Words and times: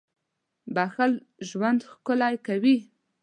•بښل 0.75 1.13
ژوند 1.49 1.79
ښکلی 1.91 2.35
کوي. 2.47 2.77